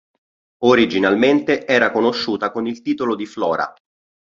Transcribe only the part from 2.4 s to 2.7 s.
con